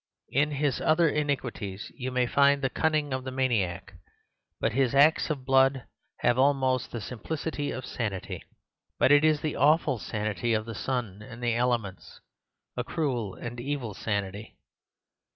[0.31, 3.93] In his other iniquities you may find the cunning of the maniac;
[4.59, 5.83] but his acts of blood
[6.21, 8.43] have almost the simplicity of sanity.
[8.97, 13.93] But it is the awful sanity of the sun and the elements—a cruel, an evil
[13.93, 14.55] sanity.